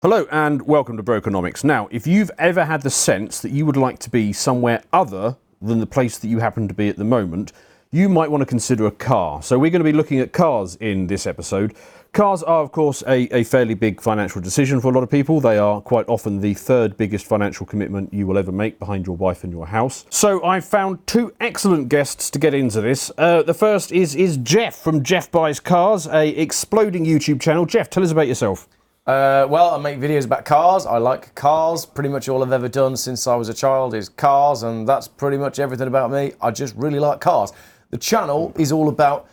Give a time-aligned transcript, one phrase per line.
[0.00, 1.64] Hello and welcome to Brokenomics.
[1.64, 5.36] Now, if you've ever had the sense that you would like to be somewhere other
[5.60, 7.52] than the place that you happen to be at the moment,
[7.90, 9.42] you might want to consider a car.
[9.42, 11.74] So, we're going to be looking at cars in this episode.
[12.12, 15.40] Cars are, of course, a, a fairly big financial decision for a lot of people.
[15.40, 19.16] They are quite often the third biggest financial commitment you will ever make behind your
[19.16, 20.06] wife and your house.
[20.10, 23.10] So, I've found two excellent guests to get into this.
[23.18, 27.66] Uh, the first is, is Geoff from Geoff Buys Cars, a exploding YouTube channel.
[27.66, 28.68] Geoff, tell us about yourself.
[29.08, 30.84] Uh, well, I make videos about cars.
[30.84, 31.86] I like cars.
[31.86, 35.08] Pretty much all I've ever done since I was a child is cars, and that's
[35.08, 36.32] pretty much everything about me.
[36.42, 37.50] I just really like cars.
[37.88, 39.26] The channel is all about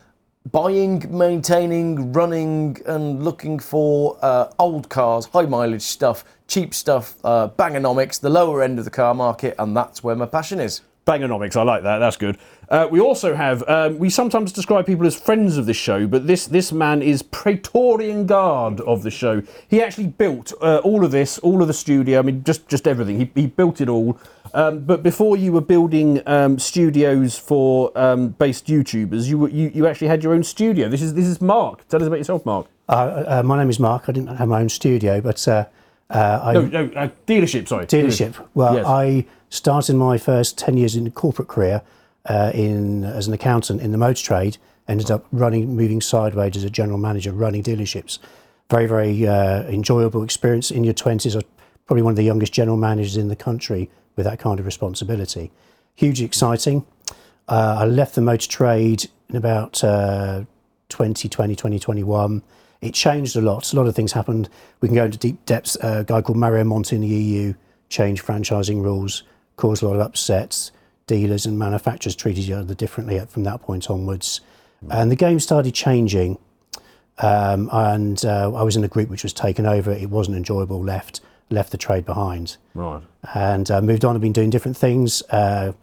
[0.49, 7.49] buying, maintaining, running, and looking for uh, old cars, high mileage stuff, cheap stuff, uh,
[7.49, 10.84] bangonomics, the lower end of the car market, and that's where my passion is.
[11.05, 11.98] Bangonomics, I like that.
[11.98, 12.38] That's good.
[12.70, 13.68] Uh, we also have.
[13.68, 17.22] Um, we sometimes describe people as friends of the show, but this this man is
[17.22, 19.41] Praetorian Guard of the show.
[19.68, 22.20] He actually built uh, all of this, all of the studio.
[22.20, 23.20] I mean, just just everything.
[23.20, 24.18] He, he built it all.
[24.54, 29.70] Um, but before you were building um, studios for um, based YouTubers, you, were, you
[29.74, 30.88] you actually had your own studio.
[30.88, 31.88] This is this is Mark.
[31.90, 32.68] Tell us about yourself, Mark.
[32.88, 34.04] Uh, uh, my name is Mark.
[34.07, 35.66] I didn't have my own studio, but uh,
[36.10, 37.68] uh, I No, no, uh, dealership.
[37.68, 38.35] Sorry, dealership.
[38.54, 38.85] Well, Yes.
[38.85, 41.82] I started my first ten years in the corporate career
[42.26, 44.57] uh, in as an accountant in the motor trade.
[44.87, 48.20] Ended up running, moving sideways as a general manager, running dealerships.
[48.70, 50.70] Very, very uh, enjoyable experience.
[50.70, 51.45] In your twenties, I was
[51.87, 55.51] probably one of the youngest general managers in the country with that kind of responsibility.
[55.95, 56.85] Hugely exciting.
[57.48, 60.45] Uh, I left the motor trade in about uh,
[60.89, 62.43] 2020, 2021.
[62.82, 63.71] It changed a lot.
[63.73, 64.50] A lot of things happened.
[64.81, 65.75] We can go into deep depths.
[65.81, 67.53] a guy called Mario Monti in the EU
[67.89, 69.23] changed franchising rules,
[69.57, 70.72] caused a lot of upsets.
[71.07, 74.41] Dealers and manufacturers treated each other differently from that point onwards.
[74.89, 76.38] And the game started changing.
[77.19, 79.91] Um, and uh, I was in a group which was taken over.
[79.91, 80.81] It wasn't enjoyable.
[80.83, 83.03] Left left the trade behind right.
[83.35, 84.16] and uh, moved on.
[84.16, 85.22] I've been doing different things.
[85.29, 85.73] Uh,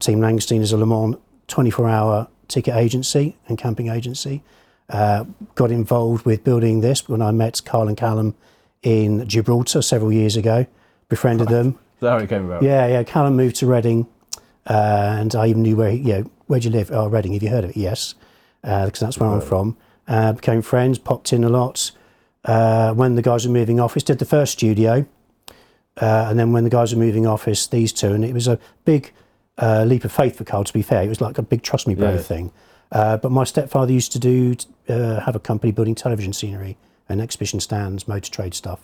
[0.00, 4.42] Team Langstein is a Le Mans 24 hour ticket agency and camping agency.
[4.90, 5.24] Uh,
[5.54, 8.34] got involved with building this when I met Carl and Callum
[8.82, 10.66] in Gibraltar several years ago.
[11.08, 11.78] Befriended them.
[11.96, 12.62] Is that how it came about?
[12.62, 13.02] Yeah, yeah.
[13.04, 14.06] Callum moved to Reading,
[14.66, 15.90] and I even knew where.
[15.90, 16.90] He, you know, where'd you live?
[16.92, 17.32] Oh, Reading.
[17.34, 17.76] Have you heard of it?
[17.76, 18.14] Yes,
[18.62, 19.76] because that's where I'm from.
[20.08, 20.98] Uh, became friends.
[20.98, 21.90] Popped in a lot.
[22.44, 25.06] Uh, when the guys were moving office, did the first studio,
[26.00, 28.58] uh, and then when the guys were moving office, these two, and it was a
[28.84, 29.12] big
[29.58, 30.64] uh, leap of faith for Carl.
[30.64, 32.18] To be fair, it was like a big trust me bro Yeah.
[32.18, 32.52] thing.
[32.92, 34.56] Uh, but my stepfather used to do
[34.88, 36.76] uh, have a company building television scenery
[37.08, 38.80] and exhibition stands, motor trade stuff.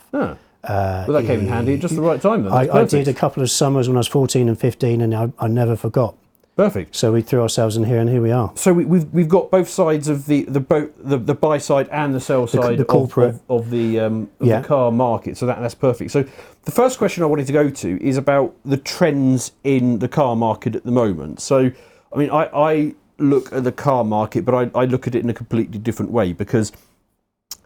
[0.64, 1.04] Huh.
[1.08, 2.44] well, that came in handy at just the right time.
[2.44, 2.52] Then.
[2.52, 5.32] I, I did a couple of summers when I was 14 and 15, and I,
[5.38, 6.16] I never forgot.
[6.56, 6.94] Perfect.
[6.94, 8.52] So we threw ourselves in here, and here we are.
[8.56, 11.88] So we, we've we've got both sides of the the boat the, the buy side
[11.90, 13.36] and the sell side the of- corporate.
[13.36, 14.60] of, of the um, of Yeah.
[14.60, 15.38] the car market.
[15.38, 16.10] So that that's perfect.
[16.10, 16.24] So
[16.64, 20.36] the first question I wanted to go to is about the trends in the car
[20.36, 21.40] market at the moment.
[21.40, 21.70] So
[22.12, 25.22] I mean I, I look at the car market, but I, I look at it
[25.24, 26.72] in a completely different way because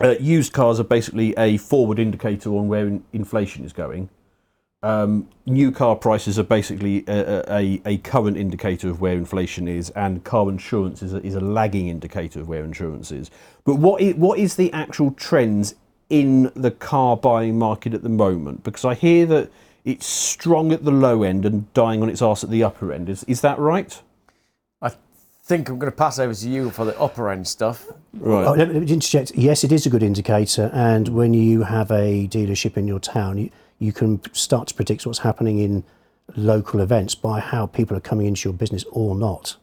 [0.00, 4.08] uh, used cars are basically a forward indicator on where in, inflation is going.
[4.82, 9.88] Um, new car prices are basically a, a, a current indicator of where inflation is,
[9.90, 13.30] and car insurance is a, is a lagging indicator of where insurance is.
[13.64, 15.74] But what is, what is the actual trends
[16.10, 18.62] in the car buying market at the moment?
[18.62, 19.50] Because I hear that
[19.86, 23.08] it's strong at the low end and dying on its arse at the upper end.
[23.08, 24.02] Is, is that right?
[25.44, 27.86] I think I'm going to pass over to you for the upper end stuff.
[28.14, 28.46] Right.
[28.46, 29.32] Oh, let me interject.
[29.34, 33.36] Yes, it is a good indicator, and when you have a dealership in your town,
[33.36, 35.84] you, you can start to predict what's happening in
[36.34, 39.56] local events by how people are coming into your business or not.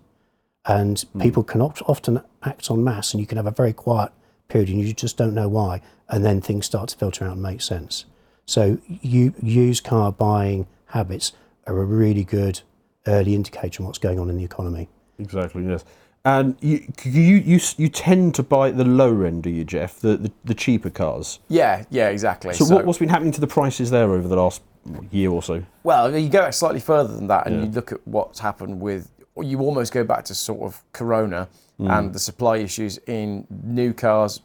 [0.68, 1.22] And hmm.
[1.22, 4.12] people can opt, often act en masse, and you can have a very quiet
[4.50, 7.42] period, and you just don't know why, and then things start to filter out and
[7.42, 8.06] make sense.
[8.46, 11.32] So, you, used car buying habits
[11.66, 12.62] are a really good
[13.08, 14.88] early indicator on what's going on in the economy.
[15.22, 15.66] Exactly.
[15.66, 15.86] Yes.
[16.24, 20.00] And you you you you tend to buy the lower end, do you, Geoff?
[20.00, 21.40] The the, the cheaper cars.
[21.48, 22.54] Yeah, yeah, exactly.
[22.54, 24.62] So, what, what's been happening to the prices there over the last
[25.10, 25.64] year or so?
[25.84, 29.10] Well, you go slightly further than that, and you look at what's happened with.
[29.42, 31.48] You almost go back to sort of Corona
[31.80, 34.42] and the supply issues in new cars,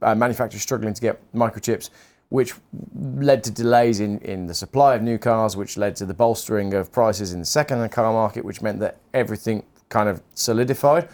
[0.00, 1.90] uh, manufacturers struggling to get microchips,
[2.30, 2.54] which
[2.94, 6.72] led to delays in, in the supply of new cars, which led to the bolstering
[6.74, 11.08] of prices in the second-hand car market, which meant that everything kind of solidified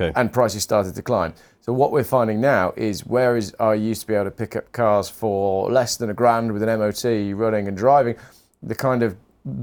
[0.00, 0.12] Okay.
[0.18, 1.34] and prices started to climb.
[1.60, 4.72] So what we're finding now is whereas I used to be able to pick up
[4.72, 7.04] cars for less than a grand with an MOT
[7.38, 8.16] running and driving,
[8.62, 9.16] the kind of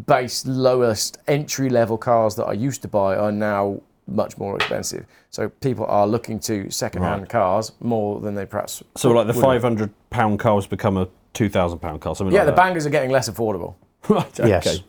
[0.05, 5.05] base lowest entry level cars that I used to buy are now much more expensive.
[5.31, 7.29] So people are looking to second-hand Right.
[7.29, 8.83] cars more than they perhaps.
[8.95, 12.33] So like the five hundred pound car has become a two thousand pound car, something
[12.33, 12.57] Yeah, like the that.
[12.57, 13.73] bangers are getting less affordable.
[14.09, 14.39] right.
[14.39, 14.49] Okay.
[14.49, 14.81] Yes.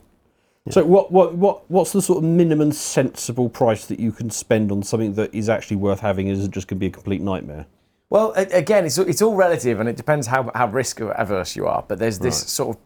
[0.71, 4.71] So what what what what's the sort of minimum sensible price that you can spend
[4.71, 7.23] on something that is actually worth having and isn't just going to be a complete
[7.23, 7.67] nightmare?
[8.11, 11.85] Well, again, it's, it's all relative and it depends how, how risk averse you are.
[11.87, 12.83] But there's this sort of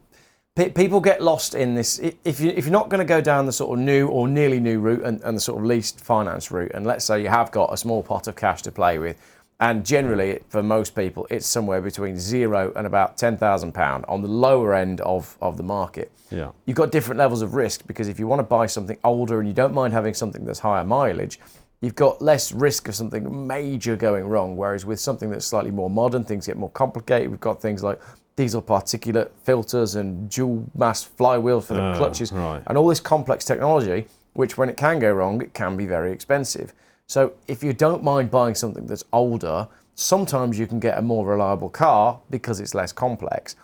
[0.57, 2.01] pe- people get lost in this.
[2.25, 4.59] If, you, if you're not going to go down the sort of new or nearly
[4.59, 7.53] new route and, and the sort of least finance route, and let's say you have
[7.53, 9.17] got a small pot of cash to play with,
[9.63, 14.75] and generally for most people it's somewhere between zero and about £10,000 on the lower
[14.75, 16.11] end of, of the market.
[16.31, 16.51] Yeah.
[16.67, 19.47] You've got different levels of risk because if you want to buy something older and
[19.49, 21.39] you don't mind having something that's higher mileage,
[21.81, 24.57] you've got less risk of something major going wrong.
[24.57, 27.31] Whereas with something that's slightly more modern, things get more complicated.
[27.31, 28.01] We've got things like
[28.35, 32.63] diesel particulate filters and dual mass flywheel for the Ah, clutches right.
[32.67, 36.11] and all this complex technology, which when it can go wrong, it can be very
[36.11, 36.73] expensive.
[37.13, 41.27] So if you don't mind buying something that's older, sometimes you can get a more
[41.27, 43.57] reliable car because it's less complex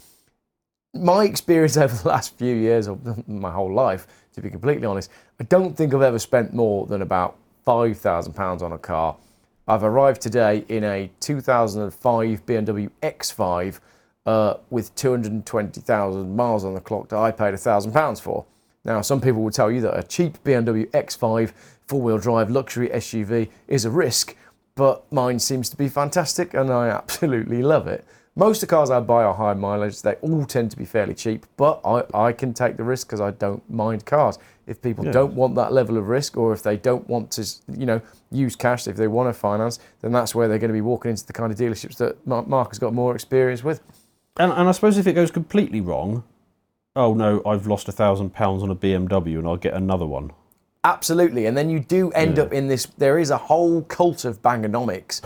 [0.94, 5.10] my experience over the last few years, or my whole life, to be completely honest,
[5.40, 7.36] I don't think I've ever spent more than about
[7.66, 9.16] £5,000 on a car.
[9.66, 13.80] I've arrived today in a 2005 BMW X5
[14.24, 18.46] uh, with 220,000 miles on the clock that I paid £1,000 for.
[18.84, 21.52] Now, some people will tell you that a cheap BMW X5
[21.88, 24.36] four wheel drive luxury SUV is a risk,
[24.74, 28.06] but mine seems to be fantastic and I absolutely love it.
[28.36, 30.00] Most of the cars I buy are high mileage.
[30.02, 33.20] They all tend to be fairly cheap, but I, I can take the risk because
[33.20, 34.38] I don't mind cars.
[34.68, 37.86] If people don't want that level of risk, or if they don't want to, you
[37.86, 38.00] know,
[38.30, 41.10] use cash, if they want to finance, then that's where they're going to be walking
[41.10, 43.80] into the kind of dealerships that Mark, Mark has got more experience with.
[44.38, 46.22] And, and I suppose if it goes completely wrong,
[46.94, 50.30] oh no, I've lost a thousand pounds on a BMW and I'll get another one.
[50.84, 52.86] Absolutely, and then you do end up in this.
[52.86, 55.20] There is a whole cult of bangonomics,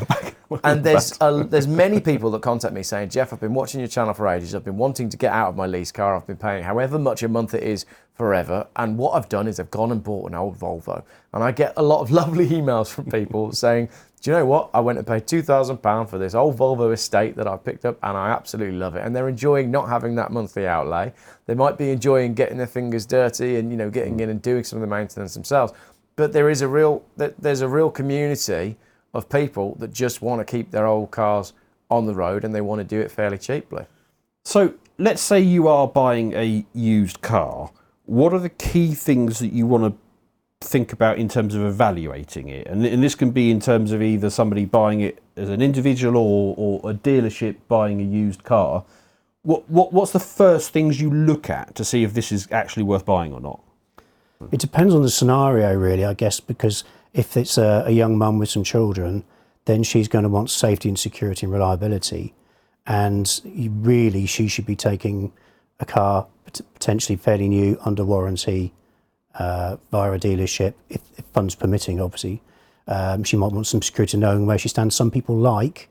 [0.65, 3.89] and there's a, there's many people that contact me saying, Geoff, I've been watching your
[3.89, 4.55] channel for ages.
[4.55, 6.17] I've been wanting to get out of my lease car.
[6.17, 7.85] I've been paying however much a month it is
[8.15, 11.05] forever, and what I've done is I've gone and bought an old Volvo,
[11.35, 13.91] and I get a lot of lovely emails from people saying.
[14.23, 14.71] Do you know what?
[14.73, 17.85] I went and paid two thousand pound for this old Volvo estate that I picked
[17.85, 19.05] up, and I absolutely love it.
[19.05, 21.13] And they're enjoying not having that monthly outlay.
[21.47, 24.21] They might be enjoying getting their fingers dirty and you know getting mm.
[24.21, 25.73] in and doing some of the maintenance themselves.
[26.15, 28.77] But there is a real there's a real community
[29.13, 31.53] of people that just want to keep their old cars
[31.91, 33.87] on the road and they want to do it fairly cheaply.
[34.45, 37.73] So let's say you are buying a used car.
[38.07, 39.99] What are the key things that you want to
[40.63, 42.67] think about in terms of evaluating it?
[42.67, 46.17] And, and this can be in terms of either somebody buying it as an individual
[46.17, 48.85] or, or a dealership buying a used car.
[49.43, 52.85] What, what, what's the first things you look at to see if this is actually
[52.85, 53.61] worth buying or not?
[54.51, 58.39] It depends on the scenario, really, I guess, because if it's a, a young mum
[58.39, 59.25] with some children,
[59.65, 62.35] then she's going to want safety and security and reliability.
[62.87, 65.33] And really, she should be taking
[65.79, 68.73] a car potentially fairly new under warranty
[69.39, 72.43] uh, via a dealership, if, if funds permitting, obviously.
[72.87, 74.95] Um, she might want some security knowing where she stands.
[74.95, 75.89] Some people like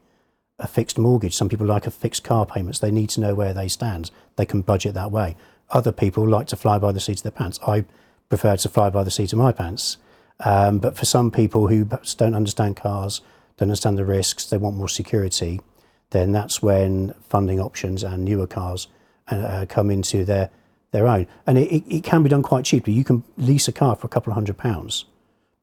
[0.59, 1.33] a fixed mortgage.
[1.33, 2.79] Some people like a fixed car payments.
[2.79, 4.11] They need to know where they stand.
[4.35, 5.35] They can budget that way.
[5.69, 7.59] Other people like to fly by the seat of their pants.
[7.65, 7.85] I
[8.29, 9.97] prefer to fly by the seat of my pants.
[10.43, 11.85] Um, but for some people who
[12.17, 13.21] don't understand cars,
[13.57, 15.61] don't understand the risks, they want more security,
[16.09, 18.87] then that's when funding options and newer cars
[19.31, 20.49] uh, uh, come into their
[20.91, 21.27] their own.
[21.47, 22.93] And it, it, it can be done quite cheaply.
[22.93, 25.05] You can lease a car for a couple of hundred pounds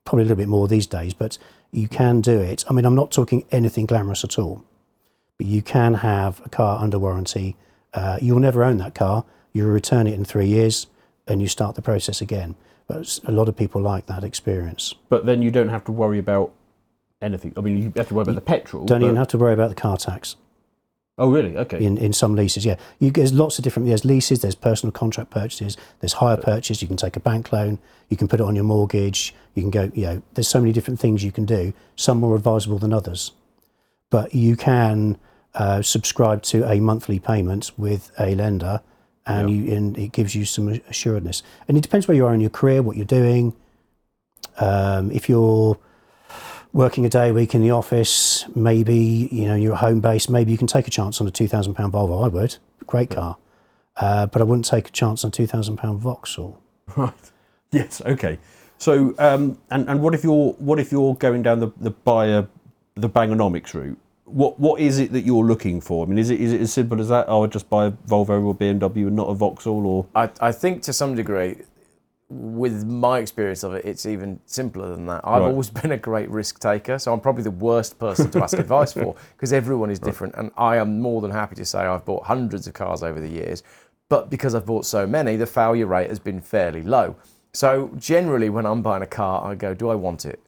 [0.08, 1.36] probably a little bit more these days, but
[1.70, 2.64] you can do it.
[2.68, 4.64] I mean, I'm not talking anything glamorous at all,
[5.36, 7.56] but you can have a car under warranty.
[7.92, 9.26] Uh, you'll never own that car.
[9.52, 10.86] You return it in three years
[11.26, 12.54] and you start the process again.
[12.86, 14.94] But a lot of people like that experience.
[15.10, 16.54] But then you don't have to worry about
[17.20, 17.52] anything.
[17.54, 18.86] I mean, you have to worry about the petrol.
[18.86, 20.36] Don't even have to worry about the car tax
[21.18, 21.56] Oh, really?
[21.56, 21.84] Okay.
[21.84, 22.64] in, in some leases.
[22.64, 23.88] Yeah, you, there's lots of different.
[23.88, 24.40] There's leases.
[24.40, 25.76] There's personal contract purchases.
[26.00, 26.80] There's hire purchase.
[26.80, 27.78] You can take a bank loan.
[28.08, 29.34] You can put it on your mortgage.
[29.54, 29.90] You can go.
[29.94, 31.72] You know, there's so many different things you can do.
[31.96, 33.32] Some more advisable than others,
[34.10, 35.18] but you can
[35.54, 38.80] uh, subscribe to a monthly payment with a lender,
[39.26, 41.42] and you and it gives you some assuredness.
[41.66, 43.54] And it depends where you are in your career, what you're doing.
[44.58, 45.78] Um, if you're
[46.72, 50.30] working a day a week in the office, maybe you know you're home based.
[50.30, 52.24] Maybe you can take a chance on a two thousand pound Volvo.
[52.24, 52.56] I would,
[52.86, 53.36] great car,
[53.96, 56.60] uh, but I wouldn't take a chance on a two thousand pound Vauxhall.
[56.96, 57.12] Right.
[57.70, 58.00] Yes.
[58.00, 58.38] Okay.
[58.78, 62.48] So, um, and and what if you're what if you're going down the the buyer
[62.94, 63.98] the Bangonomics route?
[64.24, 66.06] What what is it that you're looking for?
[66.06, 67.26] I mean, is it is it as simple as that?
[67.28, 70.52] Oh, I just buy a Volvo or BMW and not a Vauxhall, or I, I
[70.52, 71.56] think to some degree,
[72.30, 75.22] with my experience of it, it's even simpler than that.
[75.24, 75.48] I've Right.
[75.50, 78.92] always been a great risk taker, so I'm probably the worst person to ask advice
[78.92, 80.34] for because everyone is different.
[80.36, 83.28] And I am more than happy to say I've bought hundreds of cars over the
[83.28, 83.62] years,
[84.08, 87.16] but because I've bought so many, the failure rate has been fairly low.
[87.54, 90.38] So generally, when I'm buying a car, I go, "Do I want it?"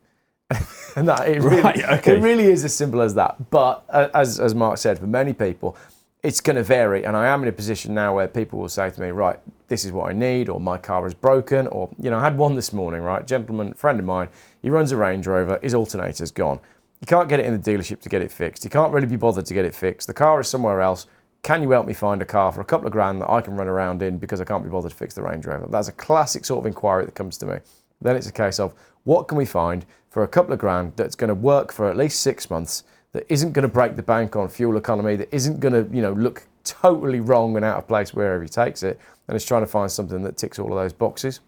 [0.97, 2.17] and that it really, Right, okay.
[2.19, 3.51] it really is as simple as that.
[3.51, 5.77] But uh, as as Mark said, for many people,
[6.23, 7.05] it's going to vary.
[7.05, 9.85] And I am in a position now where people will say to me, "Right, this
[9.85, 12.57] is what I need," or "My car is broken," or you know, I had one
[12.57, 13.03] this morning.
[13.03, 14.29] Right, gentleman, friend of mine,
[14.63, 15.59] he runs a Range Rover.
[15.63, 16.61] His alternator's gone.
[17.01, 18.65] You can't get it in the dealership to get it fixed.
[18.65, 20.07] You can't really be bothered to get it fixed.
[20.07, 21.07] The car is somewhere else.
[21.43, 23.57] Can you help me find a car for a couple of grand that I can
[23.57, 25.67] run around in because I can't be bothered to fix the Range Rover?
[25.71, 27.57] That's a classic sort of inquiry that comes to me.
[28.03, 28.75] Then it's a case of
[29.05, 31.97] what can we find for a couple of grand that's going to work for at
[31.97, 35.61] least six months, that isn't going to break the bank on fuel economy, that isn't
[35.61, 38.99] going to you know look totally wrong and out of place wherever he takes it,
[39.29, 41.41] and it's trying to find something that ticks all of those boxes.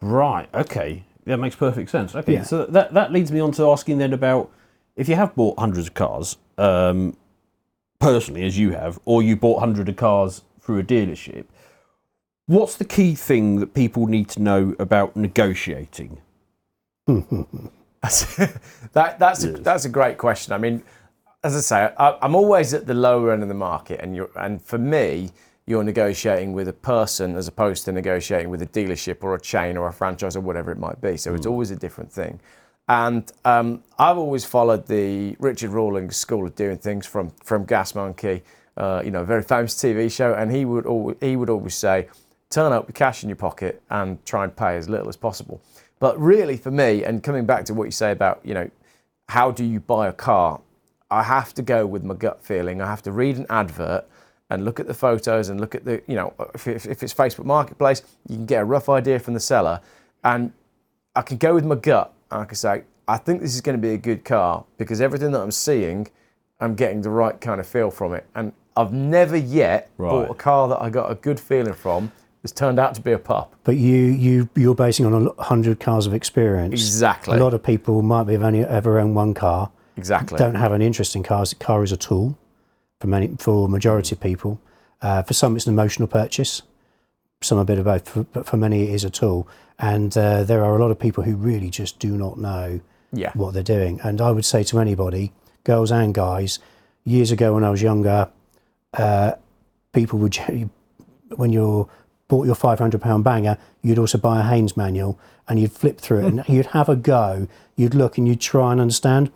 [0.00, 0.48] Right.
[0.52, 1.04] Okay.
[1.24, 2.14] That makes perfect sense.
[2.14, 2.34] Okay.
[2.34, 2.42] Yeah.
[2.42, 4.50] So that that leads me on to asking then about
[4.96, 7.16] if you have bought hundreds of cars, um,
[8.00, 11.44] personally as you have, or you bought hundreds of cars through a dealership.
[12.46, 16.20] What's the key thing that people need to know about negotiating?
[18.02, 18.36] That's,
[18.92, 20.52] that, that's, a, that's a great question.
[20.52, 20.82] I mean,
[21.44, 24.30] as I say, I, I'm always at the lower end of the market, and you're,
[24.36, 25.30] and for me,
[25.66, 29.76] you're negotiating with a person as opposed to negotiating with a dealership or a chain
[29.76, 31.16] or a franchise or whatever it might be.
[31.16, 32.40] So it's always a different thing.
[32.88, 37.94] And um, I've always followed the Richard Rawlings school of doing things from from Gas
[37.94, 38.42] Monkey,
[38.76, 41.76] uh, you know, a very famous TV show, and he would al- he would always
[41.76, 42.08] say,
[42.50, 45.62] turn up with cash in your pocket and try and pay as little as possible.
[46.02, 48.68] But really, for me, and coming back to what you say about, you know,
[49.28, 50.60] how do you buy a car?
[51.12, 52.82] I have to go with my gut feeling.
[52.82, 54.04] I have to read an advert
[54.50, 57.14] and look at the photos and look at the, you know, if, if, if it's
[57.14, 59.80] Facebook Marketplace, you can get a rough idea from the seller.
[60.24, 60.52] And
[61.14, 62.12] I can go with my gut.
[62.32, 65.00] and I can say, I think this is going to be a good car because
[65.00, 66.08] everything that I'm seeing,
[66.58, 68.26] I'm getting the right kind of feel from it.
[68.34, 72.10] And I've never yet bought a car that I got a good feeling from
[72.42, 73.54] that's turned out to be a pup.
[73.64, 76.72] But you, you, you're basing on a hundred cars of experience.
[76.74, 77.36] Exactly.
[77.38, 80.38] A lot of people might have only ever owned one car, Exactly.
[80.38, 81.54] don't have any interest in cars.
[81.54, 82.36] Car is a tool
[83.00, 84.60] for many, for majority of people.
[85.00, 86.62] Uh, for some, it's an emotional purchase.
[87.42, 89.48] Some a bit of both, for- but for many, it is a tool.
[89.78, 92.80] And uh, there are a lot of people who really just do not know
[93.12, 93.30] Yeah.
[93.34, 94.00] what they're doing.
[94.02, 95.32] And I would say to anybody,
[95.64, 96.58] girls and guys,
[97.04, 98.28] years ago when I was younger,
[98.94, 99.32] uh,
[99.92, 100.36] people would
[101.36, 101.88] when you
[102.32, 106.20] bought your 500 pound banger, you'd also buy a Haynes manual and you'd flip through
[106.20, 106.50] it and hmm.
[106.50, 107.46] you'd have a go.
[107.76, 109.30] You'd look and you'd try and understand.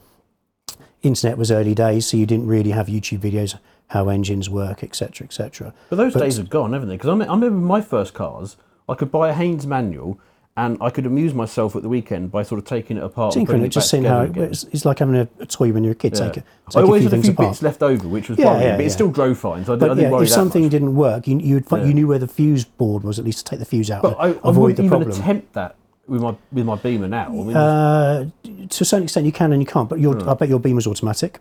[1.02, 5.26] Internet was early days, so you didn't really have YouTube videos how engines work, etc.,
[5.26, 5.74] etc.
[5.90, 6.96] But those days are gone, haven't they?
[6.96, 8.56] Because I, I remember my first cars,
[8.88, 10.18] I could buy a Haynes manual
[10.58, 13.34] and I could amuse myself at the weekend by sort of taking it apart.
[13.36, 15.46] and Tinkering putting it, it just seeing how it, it's, it's like having a, a
[15.46, 16.14] toy when you're a kid.
[16.18, 16.28] Yeah.
[16.30, 17.48] Take, a- I take a always few had a few apart.
[17.50, 19.76] bits left over, which was Yeah, fine, yeah, but it still drove fine, so I,
[19.76, 20.70] didn't- I But didn't yeah, worry if something much.
[20.70, 23.50] didn't work, you, you'd find, you knew where the fuse board was, at least to
[23.50, 25.10] take the fuse out, But I, I wouldn't even problem.
[25.10, 25.76] attempt that
[26.08, 27.26] with my with my Beamer now.
[27.26, 29.88] I mean, Uh, to a certain extent, you can and you can't.
[29.88, 31.40] But your, I bet your Beamer's automatic,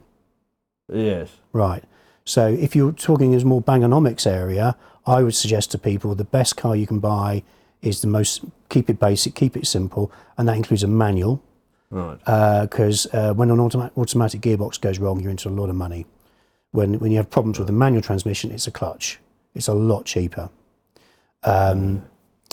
[0.91, 1.29] yes.
[1.53, 1.83] right?
[2.25, 6.57] So if you're talking as more bangonomics area, I would suggest to people the best
[6.57, 7.43] car you can buy
[7.83, 8.43] is the most
[8.75, 11.41] keep it basic, keep it simple, and that includes a manual.
[11.89, 12.17] Right.
[12.63, 16.05] Because uh, when an automatic, automatic gearbox goes wrong, you're into a lot of money.
[16.71, 19.19] When when you have problems with a manual transmission, it's a clutch.
[19.53, 20.49] It's a lot cheaper.
[21.43, 22.03] Um,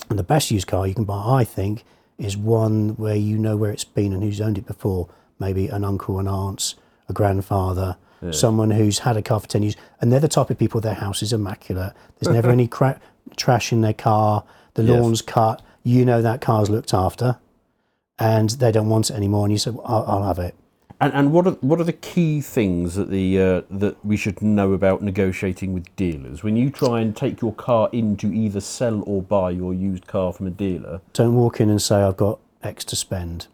[0.09, 1.83] and the best used car you can buy, I think,
[2.17, 5.09] is one where you know where it's been and who's owned it before.
[5.39, 6.75] Maybe an uncle, an aunt,
[7.09, 7.97] a grandfather,
[8.31, 9.75] someone who's had a car for 10 years.
[9.99, 11.91] And they're the type of people, their house is immaculate.
[12.19, 13.01] There's never any cra-
[13.35, 14.45] trash in their car.
[14.75, 15.01] The Yes.
[15.01, 15.61] lawn's cut.
[15.83, 17.37] You know that car's looked after.
[18.19, 19.45] And they don't want it anymore.
[19.45, 20.55] And you say, well, I'll, I'll have it.
[21.01, 24.41] And, and what are what are the key things that the uh, that we should
[24.41, 28.61] know about negotiating with dealers when you try and take your car in to either
[28.61, 31.01] sell or buy your used car from a dealer?
[31.11, 33.47] Don't walk in and say, I've got X to spend.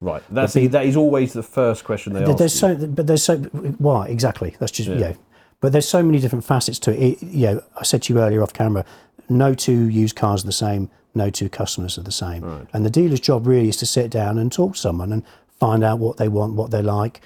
[0.00, 0.22] Right.
[0.30, 2.38] That's the, that is always the first question they There- ask.
[2.38, 2.78] there's you.
[2.78, 3.36] so but there's so
[3.78, 4.96] why exactly that's just Yeah.
[4.96, 5.12] yeah.
[5.60, 7.14] but there's so many different facets to it.
[7.14, 8.84] it you know i said to you earlier off camera
[9.30, 12.42] no two used cars are the same no two customers are the same.
[12.72, 15.22] And the dealer's job really is to sit down and talk to someone and
[15.58, 17.22] find out what they want what they like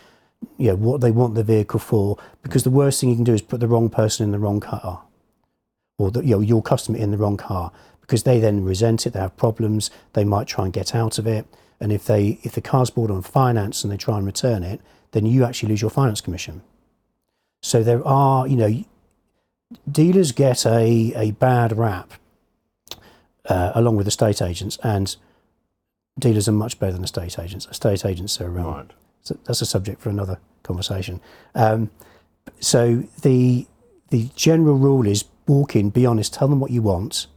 [0.56, 3.34] you know what they want the vehicle for because the worst thing you can do
[3.34, 5.02] is put the wrong person in the wrong car.
[5.98, 9.12] Or the, you know, your customer in the wrong car because they then resent it
[9.12, 11.46] they have problems they might try and get out of it.
[11.78, 14.80] And if they if the car's bought on finance and they try and return it
[15.12, 16.62] then you actually lose your finance commission.
[17.62, 18.84] So there are you know
[19.90, 22.14] dealers get a, a bad rap
[23.48, 24.78] uh, along with estate agents.
[24.82, 25.14] And
[26.18, 27.66] dealers are much better than estate agents.
[27.70, 28.90] Estate agents are um, Right.
[29.22, 31.20] so that's a subject for another conversation.
[31.54, 31.90] Um,
[32.60, 33.66] so the
[34.10, 37.28] the general rule is walk in, be honest, tell them what you want.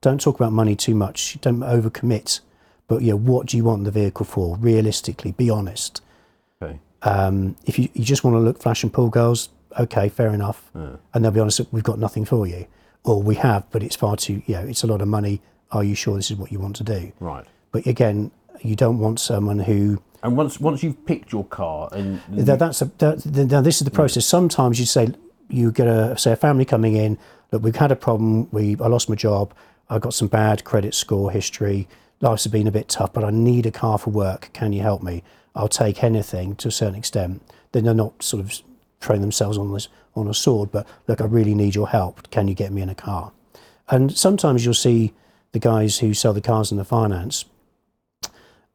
[0.00, 1.38] Don't talk about money too much.
[1.42, 2.40] Don't overcommit.
[2.88, 4.56] But yeah, what do you want the vehicle for?
[4.56, 6.00] Realistically, be honest.
[6.62, 6.78] Okay.
[7.02, 10.70] Um, if you, you just want to look flash and pull girls, okay, fair enough.
[10.74, 12.66] And they'll be honest, we've got nothing for you,
[13.04, 15.40] or we have, but it's far too, you know, it's a lot of money.
[15.72, 17.12] Are you sure this is what you want to do?
[17.18, 17.46] Right.
[17.72, 22.20] But again, you don't want someone who And once once you've picked your car and
[22.28, 24.26] that, that's a, that, th- now this is the process.
[24.26, 25.12] Sometimes you say
[25.48, 27.18] you get a say a family coming in.
[27.50, 28.48] Look, we've had a problem.
[28.52, 29.52] We I lost my job.
[29.90, 31.88] I've got some bad credit score history.
[32.20, 34.50] Life's been a bit tough, but I need a car for work.
[34.52, 35.22] Can you help me?
[35.54, 37.42] I'll take anything to a certain extent.
[37.72, 38.62] Then they're not sort of
[39.00, 42.30] throwing themselves on this on a sword, but look, I really need your help.
[42.30, 43.32] Can you get me in a car?
[43.88, 45.12] And sometimes you'll see
[45.52, 47.44] the guys who sell the cars and the finance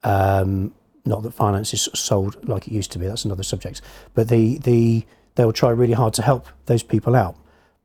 [0.04, 0.74] um,
[1.06, 3.08] not that finance is sold like it used to be.
[3.08, 3.82] That's another subject.
[4.14, 5.06] But the the
[5.36, 7.36] they'll try really hard to help those people out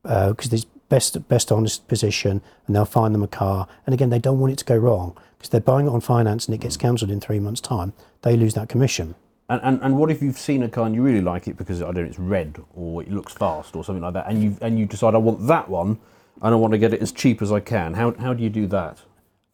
[0.03, 3.67] because there's best best honest position, and they'll find them a car.
[3.85, 6.45] And again, they don't want it to go wrong because they're buying it on finance
[6.45, 7.93] and it gets cancelled in three months' time.
[8.21, 9.15] They lose that commission.
[9.49, 11.81] And, and, and what if you've seen a car and you really like it because
[11.81, 14.57] I don't know it's red or it looks fast or something like that, and you
[14.61, 15.99] and you decide I want that one
[16.41, 17.93] and I want to get it as cheap as I can.
[17.93, 18.97] How how do you do that?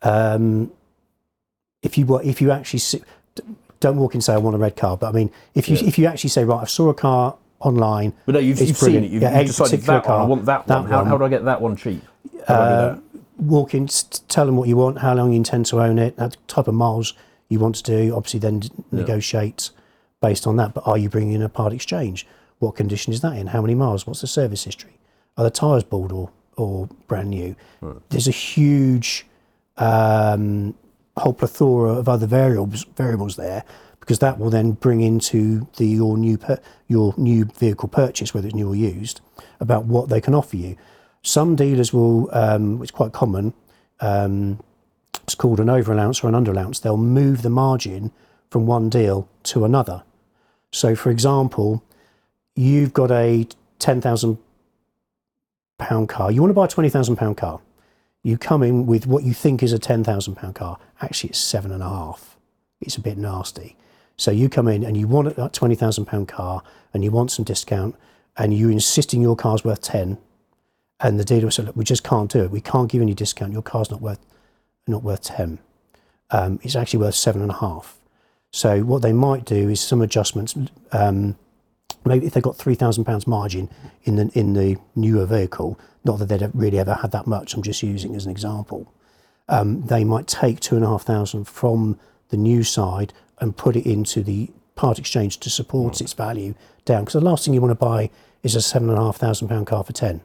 [0.01, 0.71] Um,
[1.81, 3.01] if you if you actually see,
[3.79, 5.75] don't walk in and say I want a red car, but I mean if you
[5.77, 5.87] Yeah.
[5.87, 8.13] if you actually say right, I saw a car online.
[8.25, 9.11] But no, you've, you've seen it.
[9.11, 10.19] You've, Yeah, you've a decided that one.
[10.21, 10.89] I want that, that one.
[10.89, 11.07] How, one.
[11.07, 12.01] how do I get that one cheap?
[12.47, 12.97] How do I do Uh,
[13.37, 13.87] walk in,
[14.27, 16.73] tell them what you want, how long you intend to own it, that type of
[16.73, 17.13] miles
[17.49, 18.15] you want to do.
[18.15, 19.71] Obviously, then negotiate
[20.21, 20.73] based on that.
[20.73, 22.25] But are you bringing in a part exchange?
[22.59, 23.47] What condition is that in?
[23.47, 24.05] How many miles?
[24.07, 24.97] What's the service history?
[25.37, 26.29] Are the tyres bald or,
[26.59, 27.55] or brand new?
[28.09, 29.25] There's a huge
[29.77, 30.75] um,
[31.17, 33.63] whole plethora of other variables variables there
[33.99, 38.47] because that will then bring into the your new per, your new vehicle purchase, whether
[38.47, 39.21] it's new or used,
[39.59, 40.75] about what they can offer you.
[41.21, 43.53] Some dealers will, um, which is quite common,
[43.99, 44.59] um,
[45.23, 46.79] it's called an over allowance or an under allowance.
[46.79, 48.11] They'll move the margin
[48.49, 50.03] from one deal to another.
[50.71, 51.83] So, for example,
[52.55, 54.39] you've got a ten thousand
[55.79, 56.31] pound car.
[56.31, 57.59] You want to buy a twenty thousand pound car.
[58.21, 60.77] You come in with what you think is a ten thousand pound car.
[61.01, 62.37] Actually, it's seven and a half.
[62.81, 63.75] It's a bit nasty.
[64.17, 66.61] So you come in and you want a twenty thousand pound car
[66.93, 67.95] and you want some discount
[68.37, 70.17] and you insisting your car's worth ten,
[70.99, 72.51] and the dealer said, "Look, we just can't do it.
[72.51, 73.53] We can't give any discount.
[73.53, 74.19] Your car's not worth
[74.87, 75.59] not worth ten.
[76.31, 77.97] Um, it's actually worth seven and a half."
[78.51, 80.55] So what they might do is some adjustments.
[80.91, 81.37] Um,
[82.05, 83.69] maybe if they've got three thousand pounds margin
[84.03, 87.53] in the in the newer vehicle, not that they'd really ever had that much.
[87.53, 88.91] I'm just using as an example.
[89.47, 91.99] Um, they might take two and a half thousand from
[92.29, 96.53] the new side and put it into the part exchange to support its value
[96.85, 97.03] down.
[97.03, 98.09] Because the last thing you want to buy
[98.43, 100.21] is a seven and a half thousand pound car for ten.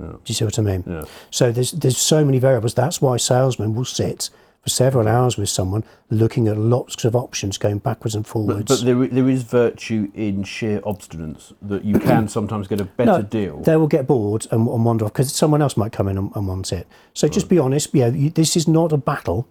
[0.00, 0.12] Yeah.
[0.12, 0.84] Do you see what I mean?
[0.86, 1.04] Yeah.
[1.30, 2.74] So there's there's so many variables.
[2.74, 4.30] That's why salesmen will sit
[4.62, 8.64] for several hours with someone looking at lots of options, going backwards and forwards.
[8.64, 13.12] but there, there is virtue in sheer obstinance that you can sometimes get a better
[13.12, 13.62] No, deal.
[13.62, 16.30] They will get bored and, and wander off because someone else might come in and,
[16.34, 16.86] and want it.
[17.14, 17.94] So just be honest.
[17.94, 19.48] Yeah, you, this is not a battle.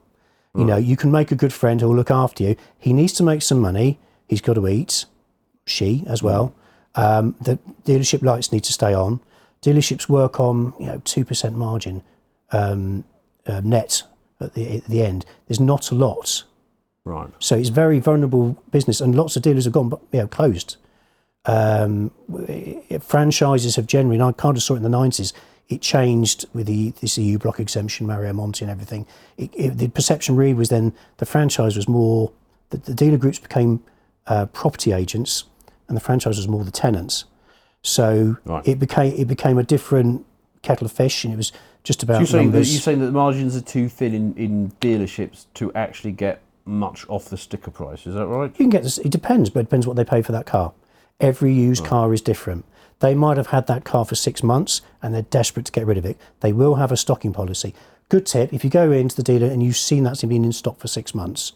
[0.55, 2.55] You know, you can make a good friend who will look after you.
[2.77, 3.99] He needs to make some money.
[4.27, 5.05] He's got to eat.
[5.65, 6.53] She as well.
[6.95, 9.21] Um, the dealership lights need to stay on.
[9.61, 12.01] Dealerships work on you know two percent margin
[12.51, 13.03] um,
[13.45, 14.03] uh, net
[14.39, 15.25] at the at the end.
[15.47, 16.43] There's not a lot.
[17.06, 17.30] Right.
[17.39, 20.78] So it's very vulnerable business, and lots of dealers have gone, but you know, closed.
[21.45, 25.34] Um, w- franchises have generally, and I kind of saw it in the nineties.
[25.69, 29.06] It changed with the this EU block exemption, Mario Monti, and everything.
[29.38, 32.32] It, it, the perception really was then the franchise was more
[32.69, 33.82] the, the dealer groups became
[34.28, 35.45] uh, property agents,
[35.88, 37.25] and the franchise was more the tenants.
[37.82, 38.67] So Right.
[38.67, 40.25] it became it became a different
[40.61, 41.51] kettle of fish, and it was
[41.83, 44.71] just about You're saying, that, you're saying that the margins are too thin in, in
[44.81, 48.05] dealerships to actually get much off the sticker price.
[48.05, 48.51] Is that right?
[48.51, 48.97] You can get this.
[48.99, 50.73] It depends, but it depends what they pay for that car.
[51.19, 52.65] Every used car is different.
[52.99, 55.97] They might have had that car for six months and they're desperate to get rid
[55.97, 56.17] of it.
[56.41, 57.73] They will have a stocking policy.
[58.09, 60.79] Good tip: if you go into the dealer and you've seen that's been in stock
[60.79, 61.53] for six months,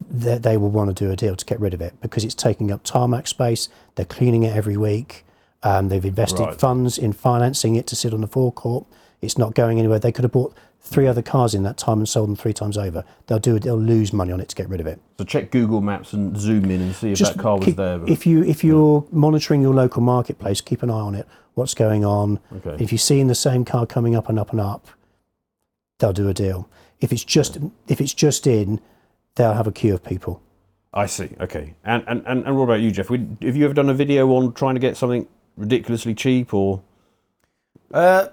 [0.00, 2.34] they, they will want to do a deal to get rid of it because it's
[2.34, 3.68] taking up tarmac space.
[3.94, 5.24] They're cleaning it every week.
[5.64, 6.60] Um, they've invested Right.
[6.60, 8.84] funds in financing it to sit on the forecourt.
[9.22, 9.98] It's not going anywhere.
[9.98, 12.76] They could have bought three other cars in that time and sold them three times
[12.76, 13.02] over.
[13.26, 13.62] They'll do it.
[13.62, 15.00] They'll lose money on it to get rid of it.
[15.18, 18.00] So check Google Maps and zoom in and see if that car was keep- there.
[18.06, 21.26] If you if you're monitoring your local marketplace, keep an eye on it.
[21.54, 22.38] What's going on?
[22.56, 22.76] Okay.
[22.82, 24.88] If you're seeing the same car coming up and up and up,
[25.98, 26.68] they'll do a deal.
[27.00, 27.56] If it's just
[27.88, 28.80] if it's just in,
[29.36, 30.42] they'll have a queue of people.
[30.92, 31.30] I see.
[31.40, 31.74] Okay.
[31.84, 33.08] And and, and, and what about you, Geoff?
[33.08, 36.82] Would- Have you ever done a video on trying to get something ridiculously cheap or?
[37.92, 38.28] Uh,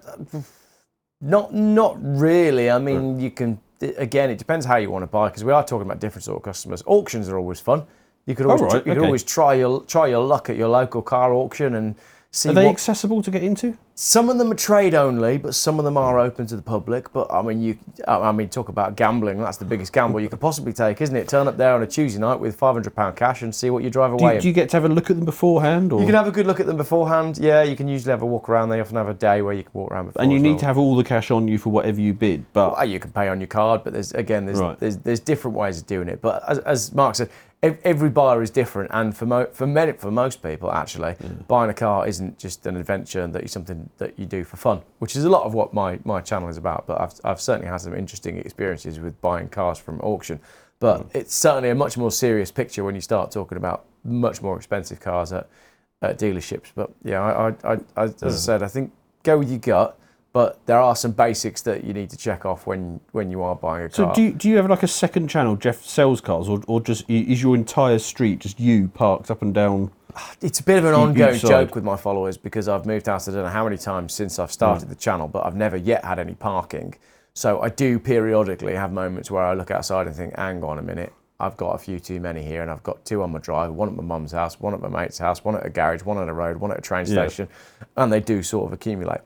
[1.21, 2.69] not not really.
[2.69, 3.59] I mean, you can
[3.97, 4.29] again.
[4.29, 6.43] It depends how you want to buy because we are talking about different sort of
[6.43, 6.83] customers.
[6.85, 7.85] Auctions are always fun.
[8.25, 11.01] You could always right, you could always try your try your luck at your local
[11.01, 11.95] car auction and
[12.33, 12.71] see Are they what.
[12.71, 13.77] accessible to get into?
[13.93, 17.11] Some of them are trade only, but some of them are open to the public.
[17.13, 19.37] But I mean, you, I mean, talk about gambling.
[19.37, 21.27] That's the biggest gamble you could possibly take, isn't it?
[21.27, 23.83] Turn up there on a Tuesday night with five hundred pound cash and see what
[23.83, 24.35] you drive Do away.
[24.35, 26.27] you, do you get to have a look at them beforehand, or You can have
[26.27, 27.37] a good look at them beforehand.
[27.37, 28.69] Yeah, you can usually have a walk around.
[28.69, 30.59] They often have a day where you can walk around and you need well.
[30.59, 32.45] to have all the cash on you for whatever you bid.
[32.53, 34.79] But Well, you can pay on your card, but there's again there's Right.
[34.79, 36.21] there's, there's different ways of doing it.
[36.21, 37.29] But as, as Mark said,
[37.63, 41.15] every buyer is different, and for mo- for many for most people actually,
[41.47, 44.57] buying a car isn't just an adventure and that is something that you do for
[44.57, 46.87] fun, which is a lot of what my, my channel is about.
[46.87, 50.39] But I've I've certainly had some interesting experiences with buying cars from auction.
[50.79, 51.15] But mm.
[51.15, 54.99] it's certainly a much more serious picture when you start talking about much more expensive
[54.99, 55.47] cars at,
[56.01, 56.71] at dealerships.
[56.73, 58.31] But yeah, I, I, I, I, as I mm.
[58.33, 58.91] said, I think
[59.23, 59.97] go with your gut.
[60.33, 63.55] But there are some basics that you need to check off when, when you are
[63.55, 64.09] buying a car.
[64.09, 66.79] so do you, do you have like a second channel, Geoff sells cars, or, or
[66.79, 69.91] just is your entire street just you parked up and down?
[70.41, 71.49] it's a bit of an ongoing decide.
[71.49, 74.39] joke with my followers because I've moved house I don't know how many times since
[74.39, 74.53] I've hmm.
[74.53, 76.95] started the channel, but I've never yet had any parking.
[77.33, 80.81] So I do periodically have moments where I look outside and think, hang on a
[80.81, 83.71] minute, I've got a few too many here, and I've got two on my drive,
[83.71, 86.17] one at my mum's house, one at my mate's house, one at a garage, one
[86.17, 87.27] on a road, one at a train Yeah.
[87.27, 87.47] station,
[87.97, 89.21] and they do sort of accumulate.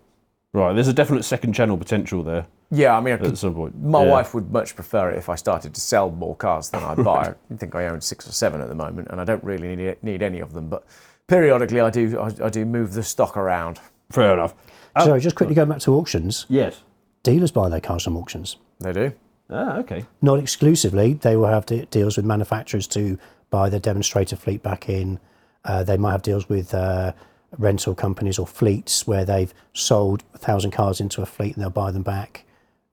[0.55, 3.53] Right, there's a definite second channel potential there Yeah, I mean, I could at some
[3.53, 3.77] point.
[3.83, 4.11] My Yeah.
[4.11, 7.33] wife would much prefer it if I started to sell more cars than I buy.
[7.51, 9.97] I think I own six or seven at the moment, and I don't really need,
[10.01, 10.69] need any of them.
[10.69, 10.83] But
[11.27, 13.81] periodically, I do I, I do move the stock around.
[14.09, 14.55] Fair enough.
[15.03, 16.83] so just quickly going back to auctions, Yes.
[17.23, 18.55] dealers buy their cars from auctions.
[18.79, 19.11] They do.
[19.49, 20.05] Ah, okay.
[20.21, 23.17] Not exclusively, they will have deals with manufacturers to
[23.49, 25.19] buy their demonstrator fleet back in.
[25.65, 27.11] Uh, they might have deals with uh,
[27.58, 31.69] rental companies or fleets where they've sold a thousand cars into a fleet and they'll
[31.69, 32.45] buy them back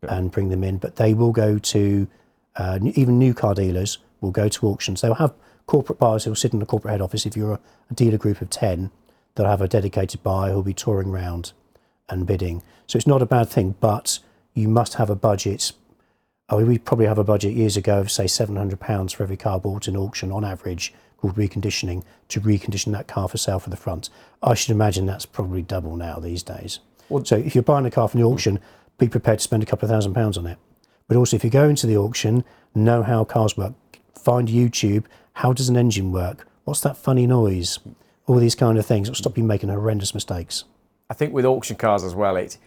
[0.03, 0.79] and bring them in.
[0.79, 2.07] But they will go to
[2.57, 5.01] uh, even new car dealers will go to auctions.
[5.01, 5.35] They'll have
[5.67, 7.27] corporate buyers who will sit in the corporate head office.
[7.27, 7.61] If you're a,
[7.91, 8.91] a dealer group of ten,
[9.35, 11.53] they'll have a dedicated buyer who'll be touring around
[12.09, 12.63] and bidding.
[12.87, 14.19] So it's not a bad thing, but
[14.55, 15.73] you must have a budget
[16.53, 19.23] I mean, we probably have a budget years ago of say seven hundred pounds for
[19.23, 23.61] every car bought in auction on average called reconditioning to recondition that car for sale
[23.61, 24.11] for the front.
[24.43, 26.81] I should imagine that's probably double now these days.
[27.25, 28.59] so if you're buying a car from the auction,
[28.99, 30.59] be prepared to spend a couple of thousand pounds on it.
[31.07, 33.75] But also if you go into the auction, know how cars work.
[34.19, 35.05] Find YouTube.
[35.35, 36.49] How does an engine work?
[36.65, 37.79] What's that funny noise?
[38.27, 40.65] All these kind of things will stop you making horrendous mistakes.
[41.09, 42.59] I think with auction cars as well, it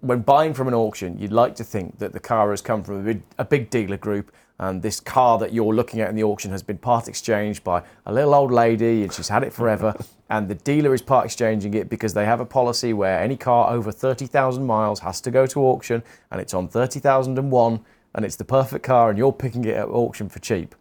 [0.00, 3.00] when buying from an auction, you'd like to think that the car has come from
[3.00, 4.30] a big, a big dealer group,
[4.62, 7.82] and this car that you're looking at in the auction has been part exchanged by
[8.06, 9.92] a little old lady, and she's had it forever.
[10.30, 13.72] and the dealer is part exchanging it because they have a policy where any car
[13.72, 17.50] over thirty thousand miles has to go to auction, and it's on thirty thousand and
[17.50, 20.76] one, and it's the perfect car, and you're picking it at auction for cheap.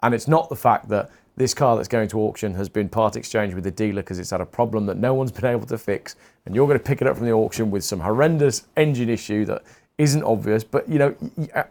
[0.00, 3.16] And it's not the fact that this car that's going to auction has been part
[3.16, 5.78] exchanged with the dealer because it's had a problem that no one's been able to
[5.78, 6.14] fix,
[6.46, 9.44] and you're going to pick it up from the auction with some horrendous engine issue
[9.46, 9.64] that
[9.98, 10.64] isn't obvious.
[10.64, 11.14] But you know,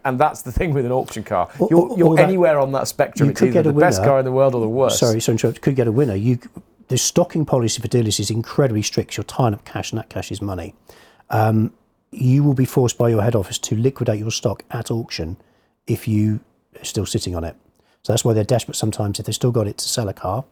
[0.04, 1.50] and that's the thing with an auction car.
[1.58, 3.26] Or- You're, or- you're that- anywhere on that spectrum.
[3.28, 4.98] you It's could either get a the best car in the world or the worst.
[4.98, 5.60] Sorry, so interrupt.
[5.60, 6.14] Could get a winner.
[6.14, 6.38] You,
[6.88, 9.16] the stocking policy for dealers is incredibly strict.
[9.16, 10.74] You're tying up cash, and that cash is money.
[11.30, 11.72] Um,
[12.10, 15.36] you will be forced by your head office to liquidate your stock at auction
[15.86, 16.40] if you
[16.80, 17.56] are still sitting on it.
[18.02, 20.44] So that's why they're desperate sometimes if they've still got it to sell a car,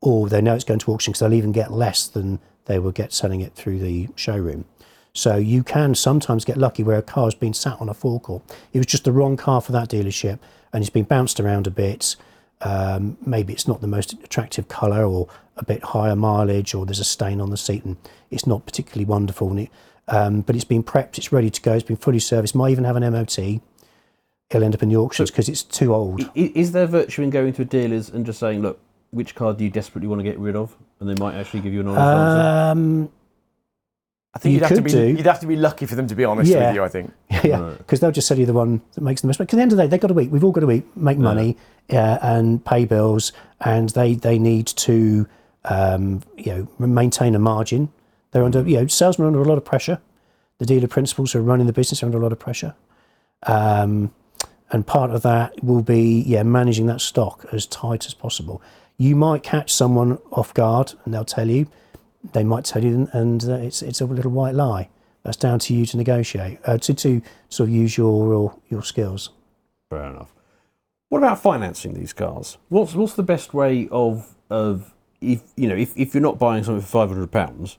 [0.00, 2.90] or they know it's going to auction because they'll even get less than they will
[2.92, 4.64] get selling it through the showroom.
[5.18, 8.40] So you can sometimes get lucky where a car has been sat on a forecourt.
[8.72, 10.38] It was just the wrong car for that dealership,
[10.72, 12.14] and it's been bounced around a bit.
[12.60, 15.26] Um, maybe it's not the most attractive colour, or
[15.56, 17.96] a bit higher mileage, or there's a stain on the seat, and
[18.30, 19.50] it's not particularly wonderful.
[19.50, 19.70] And it,
[20.06, 22.54] um, but it's been prepped, it's ready to go, it's been fully serviced.
[22.54, 23.60] Might even have an MOT.
[24.50, 26.30] It'll end up in the auctions because it's too old.
[26.36, 28.78] Is there virtue in going to a dealer's and just saying, look,
[29.10, 30.76] which car do you desperately want to get rid of?
[31.00, 33.12] And they might actually give you an honest answer.
[34.34, 35.06] I think you would have to be do.
[35.08, 36.66] you'd have to be lucky for them to be honest Yeah.
[36.68, 36.84] with you.
[36.84, 37.12] I think.
[37.44, 39.46] yeah, because they'll just sell you the one that makes the most money.
[39.46, 40.30] Because at the end of the day, they've got to eat.
[40.30, 41.56] We've all got to eat, make money,
[41.90, 45.26] uh, and pay bills, and they they need to
[45.64, 47.90] um, you know maintain a margin.
[48.32, 49.98] They're under you know salesmen are under a lot of pressure.
[50.58, 52.74] The dealer principals who are running the business are under a lot of pressure,
[53.44, 54.12] um,
[54.70, 58.60] and part of that will be yeah managing that stock as tight as possible.
[58.98, 61.66] You might catch someone off guard, and they'll tell you.
[62.32, 64.88] They might tell you, and uh, it's it's a little white lie.
[65.22, 68.82] that's down to you to negotiate, uh, to, to sort of use your, your, your
[68.82, 69.30] skills.
[69.90, 70.32] Fair enough.
[71.08, 72.58] What about financing these cars?
[72.68, 76.64] What's what's the best way of of if you know if, if you're not buying
[76.64, 77.78] something for five hundred pounds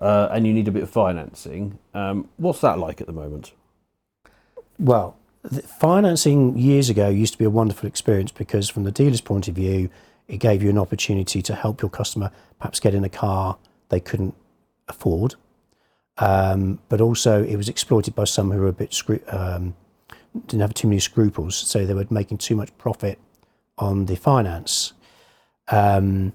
[0.00, 3.52] uh, and you need a bit of financing, um, what's that like at the moment?
[4.78, 9.20] Well, the financing years ago used to be a wonderful experience because, from the dealer's
[9.20, 9.88] point of view,
[10.26, 13.56] it gave you an opportunity to help your customer perhaps get in a car
[13.88, 14.34] they couldn't
[14.88, 15.34] afford.
[16.18, 19.74] Um, but also, it was exploited by some who were a bit scru- um,
[20.46, 23.18] didn't have too many scruples, so they were making too much profit
[23.78, 24.92] on the finance.
[25.68, 26.32] Um,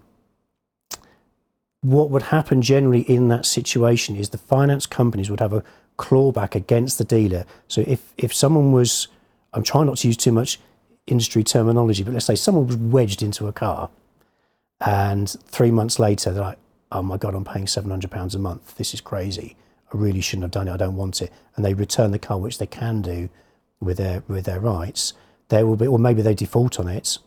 [1.82, 5.64] what would happen generally in that situation is the finance companies would have a
[5.98, 7.46] clawback against the dealer.
[7.68, 9.08] So if if someone was,
[9.54, 10.60] I'm trying not to use too much
[11.08, 13.90] industry terminology, but let's say someone was wedged into a car,
[14.82, 16.60] and three months later they're like,
[16.92, 18.76] "Oh my god, I'm paying seven hundred pounds a month.
[18.76, 19.56] This is crazy.
[19.94, 20.74] I really shouldn't have done it.
[20.74, 23.30] I don't want it." And they return the car, which they can do
[23.80, 25.14] with their with their rights.
[25.50, 27.18] There will be, or maybe they default on it.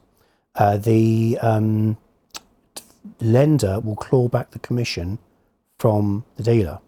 [0.55, 1.97] Uh, the um,
[3.21, 5.19] lender will claw back the commission
[5.79, 6.79] from the dealer.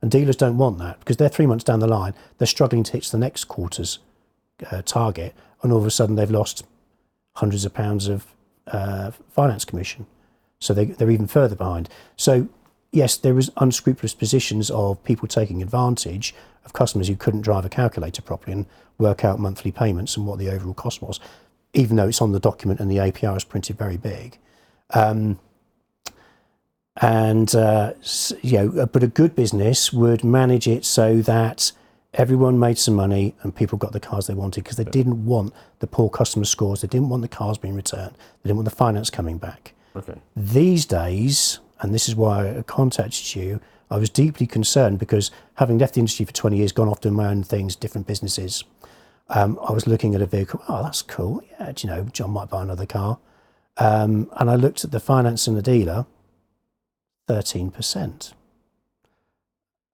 [0.00, 2.92] And dealers don't want that because they're three months down the line, they're struggling to
[2.92, 3.98] hit the next quarter's
[4.70, 6.64] uh, target, and all of a sudden they've lost
[7.36, 8.26] hundreds of pounds of
[8.66, 10.06] uh, finance commission.
[10.64, 11.88] So they, they're even further behind.
[12.16, 12.48] So,
[12.90, 17.68] yes, there was unscrupulous positions of people taking advantage of customers who couldn't drive a
[17.68, 18.66] calculator properly and
[18.98, 21.20] work out monthly payments and what the overall cost was,
[21.74, 24.38] even though it's on the document and the APR is printed very big.
[24.90, 25.38] Um,
[27.00, 27.92] and uh,
[28.40, 31.72] you know, but a good business would manage it so that
[32.14, 35.52] everyone made some money and people got the cars they wanted because they didn't want
[35.80, 36.80] the poor customer scores.
[36.80, 38.12] They didn't want the cars being returned.
[38.42, 39.73] They didn't want the finance coming back.
[39.96, 40.20] Okay.
[40.36, 45.78] These days, and this is why I contacted you, I was deeply concerned because having
[45.78, 48.64] left the industry for 20 years, gone off doing my own things, different businesses,
[49.28, 50.62] um, I was looking at a vehicle.
[50.68, 51.42] Oh, that's cool.
[51.52, 53.18] Yeah, do you know, John might buy another car.
[53.76, 56.06] Um, and I looked at the finance and the dealer,
[57.28, 58.32] 13%.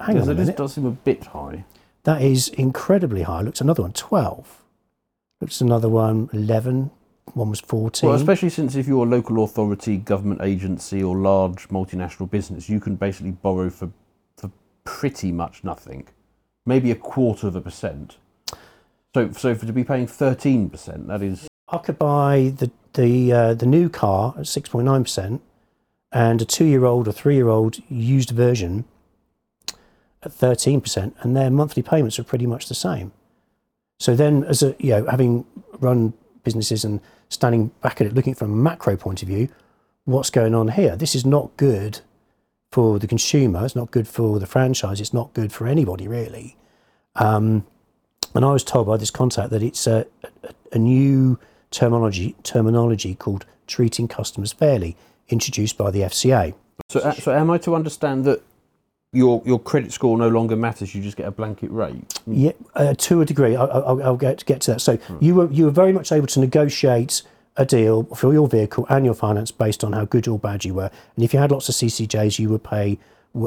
[0.01, 0.57] Hang on a minute.
[0.57, 1.65] does seem a bit high.
[2.05, 3.39] That is incredibly high.
[3.39, 4.63] I looked at another one, 12.
[5.41, 6.91] Looked at another one, 11.
[7.35, 8.09] One was 14.
[8.09, 12.81] Well, especially since if you're a local authority, government agency, or large multinational business, you
[12.81, 13.91] can basically borrow for
[14.37, 14.51] for
[14.85, 16.07] pretty much nothing,
[16.67, 18.17] maybe a quarter of a percent.
[19.15, 23.33] So, so for to be paying thirteen percent, that is I could buy the the
[23.33, 25.43] uh, the new car at six point nine percent,
[26.13, 28.85] and a two year old or three year old used version
[30.23, 33.13] at thirteen percent, and their monthly payments are pretty much the same.
[33.99, 35.45] So then, as a you know, having
[35.79, 39.49] run businesses and standing back at it, looking from a macro point of view,
[40.05, 40.97] what's going on here?
[40.97, 42.01] This is not good
[42.71, 43.65] for the consumer.
[43.65, 45.01] It's not good for the franchise.
[45.01, 46.57] It's not good for anybody really.
[47.17, 47.67] Um,
[48.35, 50.07] and I was told by this contact that it's a,
[50.45, 51.39] a, a new
[51.71, 54.97] terminology terminology called treating customers fairly,
[55.29, 56.55] introduced by the FCA.
[56.89, 57.01] so.
[57.01, 58.43] uh, So, am I to understand that
[59.13, 60.95] your your credit score no longer matters?
[60.95, 62.21] You just get a blanket rate.
[62.27, 63.57] Yeah, uh, to a degree.
[63.57, 64.81] I, I, I'll get get to that.
[64.81, 67.23] So you were you were very much able to negotiate
[67.57, 70.75] a deal for your vehicle and your finance based on how good or bad you
[70.75, 70.91] were.
[71.17, 72.99] And if you had lots of CCJs, you would pay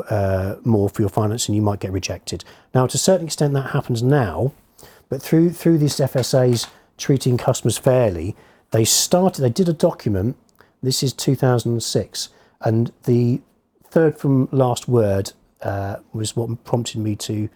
[0.09, 2.43] uh, more for your finance, and you might get rejected.
[2.73, 4.53] Now, to a certain extent, that happens now,
[5.09, 8.35] but through through these FSAs treating customers fairly,
[8.71, 9.41] they started.
[9.41, 10.35] They did a document.
[10.81, 13.41] This is 2006, and the
[13.89, 15.31] third from last word
[15.63, 17.49] uh, was what prompted me to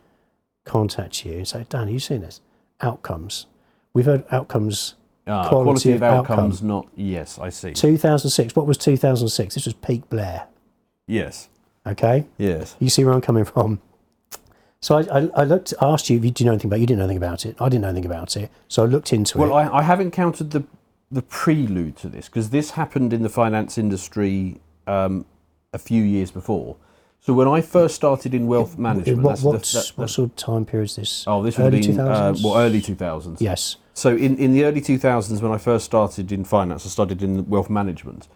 [0.65, 2.41] contact you and say, Dan, have you seen this?
[2.81, 3.45] Outcomes.
[3.93, 4.95] We've heard outcomes.
[5.29, 6.67] Ah, Quality quality, of of outcomes, outcome.
[6.67, 7.37] not yes.
[7.37, 7.73] I see.
[7.73, 8.55] 2006.
[8.55, 9.55] What was 2006?
[9.55, 10.47] This was peak Blair.
[11.05, 11.49] Yes,
[11.85, 12.25] Okay.
[12.37, 12.75] yes.
[12.79, 13.79] You see where I'm coming from.
[14.81, 16.81] So I, I, I looked, asked you if you do you know anything about it.
[16.81, 17.55] You didn't know anything about it.
[17.59, 18.51] I didn't know anything about it.
[18.67, 19.63] So I looked into Well, it.
[19.63, 20.63] I, I have encountered the
[21.09, 25.25] the prelude to this because this happened in the finance industry um,
[25.73, 26.75] a few years before.
[27.19, 30.35] So when I first started in wealth management, what, that's the- that- what sort of
[30.37, 31.23] time period is this?
[31.27, 32.43] oh, this would early have been uh, 2000s?
[32.43, 33.41] well early two thousands.
[33.41, 33.75] Yes.
[33.93, 37.49] So in, in the early 2000s, when I first started in finance, I started in
[37.49, 38.27] wealth management.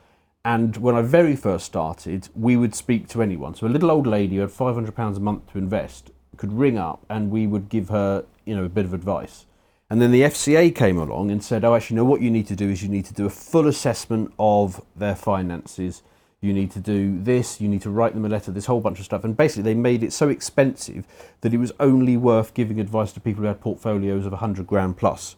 [0.43, 3.53] And when I very first started, we would speak to anyone.
[3.53, 7.05] So a little old lady who had £500 a month to invest could ring up
[7.09, 9.45] and we would give her, you know, a bit of advice.
[9.91, 12.55] And then the FCA came along and said, oh, actually, no, what you need to
[12.55, 16.01] do is you need to do a full assessment of their finances.
[16.41, 18.97] You need to do this, you need to write them a letter, this whole bunch
[18.97, 19.23] of stuff.
[19.23, 21.05] And basically, they made it so expensive
[21.41, 24.97] that it was only worth giving advice to people who had portfolios of 100 grand
[24.97, 25.35] plus.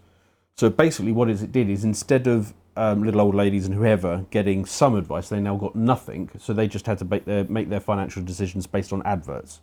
[0.55, 4.65] So basically, what it did is instead of um, little old ladies and whoever getting
[4.65, 6.29] some advice, they now got nothing.
[6.39, 9.61] So they just had to make their make their financial decisions based on adverts.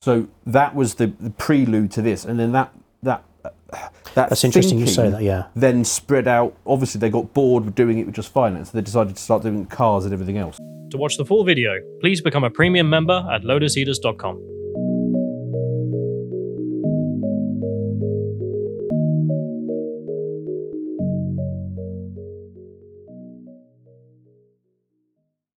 [0.00, 3.24] So that was the, the prelude to this, and then that that
[3.70, 5.44] that That's interesting you say that, yeah.
[5.54, 6.56] Then spread out.
[6.66, 8.70] Obviously, they got bored with doing it with just finance.
[8.70, 10.58] So they decided to start doing cars and everything else.
[10.90, 14.57] To watch the full video, please become a premium member at lotusheaters.com.